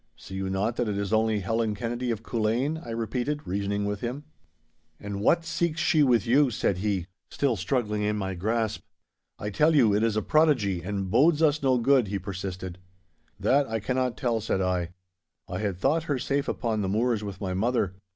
[0.15, 4.01] 'See you not that it is only Helen Kennedy of Culzean?' I repeated, reasoning with
[4.01, 4.23] him.
[4.99, 8.81] 'And what seeks she with you?' said he, still struggling in my grasp.
[9.37, 12.79] 'I tell you it is a prodigy, and bodes us no good,' he persisted.
[13.39, 14.89] 'That I cannot tell,' said I.
[15.47, 17.93] 'I had thought her safe upon the moors with my mother.